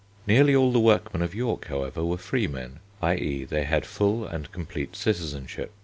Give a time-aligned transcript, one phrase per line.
[0.25, 3.43] Nearly all the workmen of York, however, were freemen, i.e.
[3.43, 5.73] they had full and complete citizenship.